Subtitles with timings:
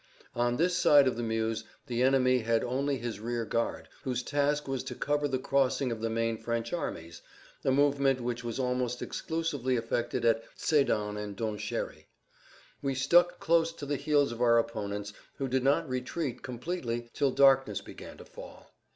[0.33, 4.67] On this side of the Meuse the enemy had only his rear guard, whose task
[4.67, 7.21] was to cover the crossing of the main French armies,
[7.63, 12.05] a movement which was almost exclusively effected at Sédan and Donchéry.
[12.81, 17.29] We stuck close to the heels of our opponents, who did not retreat completely till
[17.29, 18.73] darkness began to fall.